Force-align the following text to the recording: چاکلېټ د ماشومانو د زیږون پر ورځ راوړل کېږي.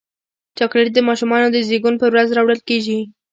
چاکلېټ 0.57 0.87
د 0.95 0.99
ماشومانو 1.09 1.47
د 1.51 1.57
زیږون 1.67 1.95
پر 2.01 2.09
ورځ 2.13 2.29
راوړل 2.37 2.59
کېږي. 2.69 2.99